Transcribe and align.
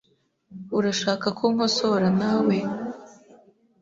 Urashaka 0.77 1.27
ko 1.37 1.43
nkosora 1.53 2.07
nawe? 2.19 2.57